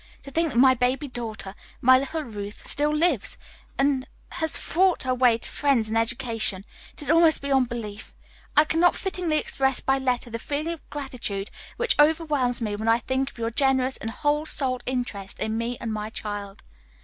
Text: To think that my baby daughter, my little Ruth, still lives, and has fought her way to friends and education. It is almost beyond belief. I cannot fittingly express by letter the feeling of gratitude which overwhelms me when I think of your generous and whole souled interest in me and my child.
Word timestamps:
To 0.23 0.31
think 0.31 0.49
that 0.51 0.57
my 0.57 0.73
baby 0.73 1.07
daughter, 1.07 1.53
my 1.79 1.99
little 1.99 2.23
Ruth, 2.23 2.65
still 2.67 2.91
lives, 2.91 3.37
and 3.77 4.07
has 4.29 4.57
fought 4.57 5.03
her 5.03 5.13
way 5.13 5.37
to 5.37 5.47
friends 5.47 5.89
and 5.89 5.95
education. 5.95 6.65
It 6.93 7.03
is 7.03 7.11
almost 7.11 7.39
beyond 7.43 7.69
belief. 7.69 8.15
I 8.57 8.65
cannot 8.65 8.95
fittingly 8.95 9.37
express 9.37 9.79
by 9.79 9.99
letter 9.99 10.31
the 10.31 10.39
feeling 10.39 10.73
of 10.73 10.89
gratitude 10.89 11.51
which 11.77 11.93
overwhelms 11.99 12.61
me 12.61 12.75
when 12.75 12.87
I 12.87 12.97
think 12.97 13.29
of 13.29 13.37
your 13.37 13.51
generous 13.51 13.97
and 13.97 14.09
whole 14.09 14.47
souled 14.47 14.81
interest 14.87 15.37
in 15.39 15.55
me 15.55 15.77
and 15.79 15.93
my 15.93 16.09
child. 16.09 16.63